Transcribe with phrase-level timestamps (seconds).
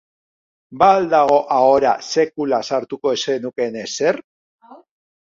[0.79, 4.23] Ba al dago ahora sekula sartuko ez zenukeen ezer?